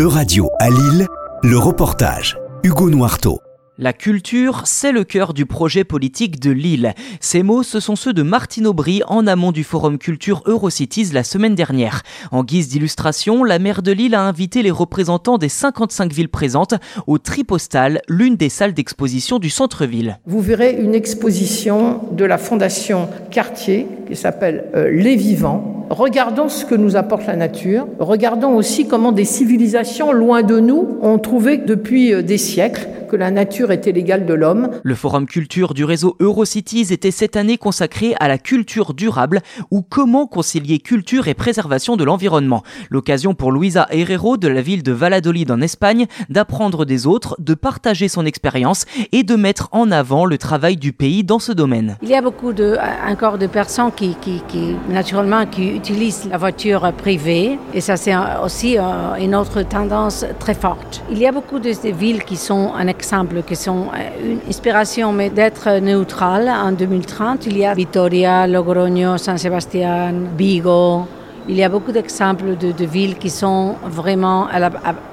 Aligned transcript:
Euradio 0.00 0.48
à 0.58 0.70
Lille, 0.70 1.06
le 1.42 1.58
reportage. 1.58 2.38
Hugo 2.62 2.88
Noirteau. 2.88 3.38
La 3.76 3.92
culture, 3.92 4.62
c'est 4.64 4.92
le 4.92 5.04
cœur 5.04 5.34
du 5.34 5.44
projet 5.44 5.84
politique 5.84 6.40
de 6.40 6.50
Lille. 6.50 6.94
Ces 7.20 7.42
mots, 7.42 7.62
ce 7.62 7.80
sont 7.80 7.96
ceux 7.96 8.14
de 8.14 8.22
Martine 8.22 8.66
Aubry 8.66 9.02
en 9.08 9.26
amont 9.26 9.52
du 9.52 9.62
Forum 9.62 9.98
Culture 9.98 10.42
Eurocities 10.46 11.10
la 11.12 11.22
semaine 11.22 11.54
dernière. 11.54 12.00
En 12.30 12.44
guise 12.44 12.70
d'illustration, 12.70 13.44
la 13.44 13.58
maire 13.58 13.82
de 13.82 13.92
Lille 13.92 14.14
a 14.14 14.22
invité 14.22 14.62
les 14.62 14.70
représentants 14.70 15.36
des 15.36 15.50
55 15.50 16.14
villes 16.14 16.30
présentes 16.30 16.76
au 17.06 17.18
Tripostal, 17.18 18.00
l'une 18.08 18.36
des 18.36 18.48
salles 18.48 18.72
d'exposition 18.72 19.38
du 19.38 19.50
centre-ville. 19.50 20.18
Vous 20.24 20.40
verrez 20.40 20.80
une 20.80 20.94
exposition 20.94 22.00
de 22.10 22.24
la 22.24 22.38
Fondation 22.38 23.10
Cartier 23.30 23.86
qui 24.08 24.16
s'appelle 24.16 24.64
euh, 24.74 24.90
Les 24.90 25.16
Vivants. 25.16 25.79
Regardons 25.90 26.48
ce 26.48 26.64
que 26.64 26.76
nous 26.76 26.94
apporte 26.94 27.26
la 27.26 27.34
nature. 27.34 27.88
Regardons 27.98 28.54
aussi 28.54 28.86
comment 28.86 29.10
des 29.10 29.24
civilisations 29.24 30.12
loin 30.12 30.42
de 30.42 30.60
nous 30.60 30.98
ont 31.02 31.18
trouvé 31.18 31.56
depuis 31.56 32.14
euh, 32.14 32.22
des 32.22 32.38
siècles 32.38 32.88
que 33.10 33.16
la 33.16 33.32
nature 33.32 33.72
était 33.72 33.90
l'égale 33.90 34.24
de 34.24 34.34
l'homme. 34.34 34.70
Le 34.84 34.94
forum 34.94 35.26
culture 35.26 35.74
du 35.74 35.84
réseau 35.84 36.16
Eurocities 36.20 36.92
était 36.92 37.10
cette 37.10 37.36
année 37.36 37.58
consacré 37.58 38.14
à 38.20 38.28
la 38.28 38.38
culture 38.38 38.94
durable 38.94 39.40
ou 39.72 39.82
comment 39.82 40.28
concilier 40.28 40.78
culture 40.78 41.26
et 41.26 41.34
préservation 41.34 41.96
de 41.96 42.04
l'environnement. 42.04 42.62
L'occasion 42.88 43.34
pour 43.34 43.50
Luisa 43.50 43.88
Herrero 43.90 44.36
de 44.36 44.46
la 44.46 44.62
ville 44.62 44.84
de 44.84 44.92
Valladolid 44.92 45.50
en 45.50 45.60
Espagne 45.60 46.06
d'apprendre 46.28 46.84
des 46.84 47.08
autres, 47.08 47.34
de 47.40 47.54
partager 47.54 48.06
son 48.06 48.24
expérience 48.24 48.84
et 49.10 49.24
de 49.24 49.34
mettre 49.34 49.68
en 49.72 49.90
avant 49.90 50.24
le 50.24 50.38
travail 50.38 50.76
du 50.76 50.92
pays 50.92 51.24
dans 51.24 51.40
ce 51.40 51.50
domaine. 51.50 51.96
Il 52.02 52.08
y 52.08 52.14
a 52.14 52.22
beaucoup 52.22 52.52
de, 52.52 52.76
encore 53.08 53.38
de 53.38 53.48
personnes 53.48 53.90
qui, 53.96 54.14
qui, 54.20 54.40
qui 54.46 54.76
naturellement, 54.88 55.46
qui 55.46 55.68
utilisent 55.68 56.28
la 56.30 56.38
voiture 56.38 56.92
privée 56.92 57.58
et 57.74 57.80
ça 57.80 57.96
c'est 57.96 58.14
aussi 58.44 58.78
euh, 58.78 58.82
une 59.18 59.34
autre 59.34 59.62
tendance 59.62 60.24
très 60.38 60.54
forte. 60.54 61.02
Il 61.10 61.18
y 61.18 61.26
a 61.26 61.32
beaucoup 61.32 61.58
de, 61.58 61.70
villes 61.90 62.24
qui 62.24 62.36
sont 62.36 62.72
un 62.74 62.86
exemples 63.00 63.42
qui 63.42 63.56
sont 63.56 63.86
euh, 63.94 64.32
une 64.32 64.40
inspiration, 64.48 65.12
mais 65.12 65.30
d'être 65.30 65.80
neutral 65.80 66.48
en 66.48 66.72
2030. 66.72 67.46
Il 67.46 67.56
y 67.58 67.64
a 67.64 67.72
Vitoria, 67.74 68.46
Logroño, 68.46 69.16
San 69.16 69.38
Sebastián, 69.38 70.14
Vigo. 70.36 71.06
Il 71.48 71.56
y 71.56 71.64
a 71.64 71.70
beaucoup 71.70 71.92
d'exemples 71.92 72.56
de, 72.56 72.84
villes 72.84 73.16
qui 73.16 73.30
sont 73.30 73.76
vraiment 73.82 74.46
à 74.46 74.58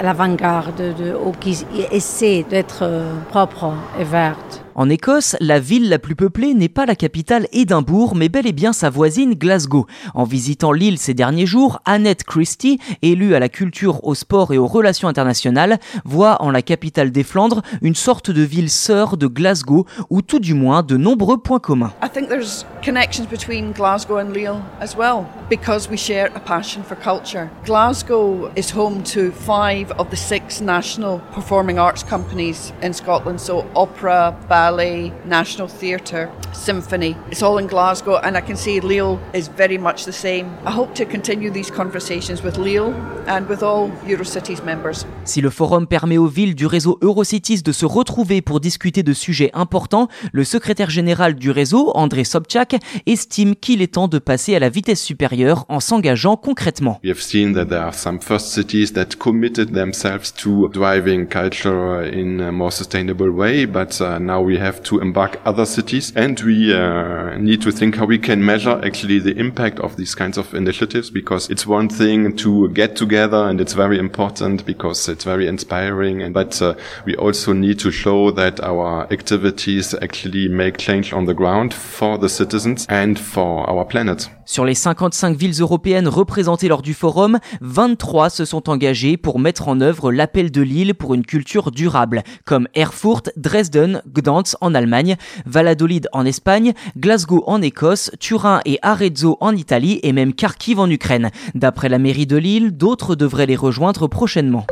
l'avant-garde 0.04 0.82
la, 1.00 1.16
ou 1.26 1.32
qui 1.32 1.66
essaient 1.92 2.46
d'être 2.50 2.84
euh, 2.84 3.14
propres 3.30 3.74
et 4.00 4.04
vertes. 4.04 4.67
En 4.80 4.92
Écosse, 4.92 5.36
la 5.40 5.60
ville 5.60 5.90
la 5.90 5.98
plus 5.98 6.16
peuplée 6.16 6.54
n'est 6.54 6.70
pas 6.70 6.86
la 6.86 6.96
capitale 6.96 7.48
Édimbourg, 7.52 8.16
mais 8.16 8.30
bel 8.30 8.46
et 8.46 8.52
bien 8.52 8.74
sa 8.74 8.92
voisine 8.92 9.34
Glasgow. 9.34 9.88
En 10.14 10.24
visitant 10.24 10.72
l'île 10.72 11.00
ces 11.00 11.16
derniers 11.16 11.48
jours, 11.48 11.80
Annette 11.84 12.24
Christie, 12.24 12.78
élue 13.02 13.34
à 13.34 13.40
la 13.40 13.50
culture, 13.50 14.06
au 14.06 14.14
sport 14.14 14.54
et 14.54 14.60
aux 14.60 14.68
relations 14.68 15.08
internationales, 15.08 15.80
voit 16.06 16.44
en 16.44 16.52
la 16.52 16.62
capitale 16.62 17.12
des 17.12 17.24
Flandres 17.24 17.64
une 17.82 17.96
sorte 17.96 18.30
de 18.30 18.44
ville 18.44 18.70
sœur 18.70 19.18
de 19.18 19.26
Glasgow, 19.26 19.88
ou 20.12 20.22
tout 20.22 20.38
du 20.38 20.54
moins 20.54 20.84
de 20.84 20.96
nombreux 20.96 21.40
points 21.40 21.58
communs. 21.58 21.94
I 22.04 22.08
think 22.08 22.30
there's 22.30 22.64
connections 22.86 23.26
between 23.28 23.72
Glasgow 23.72 24.18
and 24.18 24.32
Lille 24.32 24.62
as 24.80 24.96
well, 24.96 25.26
because 25.50 25.90
we 25.90 25.98
share 25.98 26.30
a 26.36 26.40
passion 26.40 26.84
for 26.84 26.96
culture. 26.96 27.50
Glasgow 27.66 28.52
is 28.56 28.72
home 28.72 29.02
to 29.06 29.32
five 29.32 29.92
of 29.98 30.12
the 30.12 30.16
six 30.16 30.62
national 30.62 31.20
performing 31.34 31.80
arts 31.80 32.04
companies 32.04 32.74
in 32.84 32.94
Scotland, 32.94 33.42
so 33.42 33.66
opera, 33.74 34.36
ballet, 34.48 34.67
ballet, 34.68 35.14
National 35.26 35.70
Theatre, 35.70 36.30
Symphony. 36.52 37.16
It's 37.32 37.42
all 37.42 37.58
in 37.58 37.68
Glasgow, 37.68 38.20
and 38.24 38.36
I 38.36 38.42
can 38.42 38.56
see 38.56 38.82
Lille 38.82 39.18
is 39.34 39.50
very 39.56 39.78
much 39.78 40.04
the 40.04 40.12
same. 40.12 40.48
I 40.66 40.72
hope 40.72 40.94
to 40.96 41.06
continue 41.06 41.50
these 41.50 41.72
conversations 41.72 42.44
with 42.44 42.58
Lille 42.58 42.94
and 43.28 43.48
with 43.48 43.64
all 43.64 43.90
Eurocities 44.06 44.62
members. 44.66 45.06
Si 45.24 45.40
le 45.40 45.50
forum 45.50 45.88
permet 45.88 46.18
aux 46.18 46.28
villes 46.28 46.56
du 46.56 46.66
réseau 46.66 46.98
Eurocities 47.02 47.64
de 47.64 47.72
se 47.72 47.86
retrouver 47.86 48.42
pour 48.42 48.60
discuter 48.60 49.04
de 49.04 49.14
sujets 49.14 49.52
importants, 49.54 50.10
le 50.34 50.44
secrétaire 50.44 50.90
général 50.90 51.36
du 51.36 51.50
réseau, 51.50 51.92
André 51.96 52.26
Sobchak, 52.26 52.76
estime 53.06 53.56
qu'il 53.56 53.82
est 53.82 53.94
temps 53.94 54.10
de 54.10 54.20
passer 54.20 54.56
à 54.56 54.60
la 54.60 54.70
vitesse 54.70 55.02
supérieure 55.02 55.66
en 55.70 55.80
s'engageant 55.80 56.36
concrètement. 56.36 57.00
We 57.06 57.12
have 57.12 57.22
seen 57.22 57.54
that 57.54 57.66
there 57.68 57.84
are 57.84 57.94
some 57.94 58.20
first 58.20 58.48
cities 58.48 58.92
that 58.94 59.16
committed 59.18 59.74
themselves 59.74 60.34
to 60.44 60.70
driving 60.74 61.28
culture 61.28 62.04
in 62.04 62.42
a 62.42 62.52
more 62.52 62.72
sustainable 62.72 63.30
way, 63.30 63.66
but 63.66 64.02
uh, 64.02 64.20
now 64.20 64.42
we 64.42 64.57
have 64.58 64.82
to 64.84 65.00
embark 65.00 65.40
other 65.46 65.66
cities 65.66 66.14
and 66.16 66.40
we 66.42 66.74
uh, 66.74 67.38
need 67.38 67.62
to 67.62 67.72
think 67.72 67.96
how 67.96 68.06
we 68.06 68.20
can 68.20 68.44
measure 68.44 68.80
actually 68.84 69.20
the 69.20 69.38
impact 69.38 69.80
of 69.80 69.96
these 69.96 70.16
kinds 70.16 70.38
of 70.38 70.54
initiatives 70.54 71.10
because 71.10 71.50
it's 71.50 71.66
one 71.66 71.90
thing 71.90 72.36
to 72.38 72.70
get 72.70 72.96
together 72.96 73.48
and 73.50 73.60
it's 73.60 73.74
very 73.74 73.98
important 73.98 74.66
because 74.66 75.08
it's 75.08 75.24
very 75.24 75.48
inspiring 75.48 76.22
and 76.22 76.34
but 76.34 76.62
uh, 76.62 76.74
we 77.06 77.16
also 77.16 77.54
need 77.54 77.80
to 77.80 77.92
show 77.92 78.32
that 78.32 78.60
our 78.62 79.08
activities 79.12 79.96
actually 80.02 80.48
make 80.48 80.78
change 80.78 81.14
on 81.14 81.26
the 81.26 81.34
ground 81.34 81.74
for 81.74 82.18
the 82.18 82.30
citizens 82.30 82.86
and 82.90 83.18
for 83.18 83.70
our 83.70 83.86
planet. 83.86 84.30
Sur 84.50 84.64
les 84.64 84.76
55 84.76 85.36
villes 85.36 85.60
européennes 85.60 86.08
représentées 86.08 86.70
lors 86.70 86.82
du 86.82 86.94
forum, 86.94 87.40
23 87.60 88.30
se 88.30 88.46
sont 88.46 88.70
engagées 88.70 89.18
pour 89.18 89.40
mettre 89.40 89.68
en 89.68 89.82
œuvre 89.82 90.10
l'appel 90.10 90.52
de 90.52 90.62
Lille 90.62 90.96
pour 90.96 91.14
une 91.14 91.26
culture 91.26 91.70
durable, 91.70 92.24
comme 92.46 92.70
Erfurt, 92.74 93.24
Dresden, 93.36 94.02
Gdansk 94.08 94.37
en 94.62 94.74
Allemagne, 94.74 95.16
Valladolid 95.46 96.08
en 96.14 96.26
Espagne, 96.26 96.74
Glasgow 96.98 97.44
en 97.48 97.62
Écosse, 97.62 98.12
Turin 98.20 98.62
et 98.66 98.80
Arezzo 98.82 99.38
en 99.42 99.56
Italie 99.56 100.00
et 100.04 100.14
même 100.14 100.34
Kharkiv 100.34 100.80
en 100.80 100.90
Ukraine. 100.90 101.32
D'après 101.56 101.90
la 101.90 102.00
mairie 102.00 102.28
de 102.28 102.38
Lille, 102.38 102.72
d'autres 102.72 103.16
devraient 103.16 103.46
les 103.46 103.56
rejoindre 103.56 104.08
prochainement. 104.08 104.66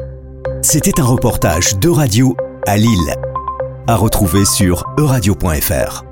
C'était 0.62 1.00
un 1.00 1.06
reportage 1.06 1.78
de 1.80 1.90
radio 1.90 2.36
à 2.66 2.78
Lille. 2.78 3.16
À 3.88 3.96
retrouver 3.96 4.46
sur 4.46 4.86
euradio.fr. 4.98 6.05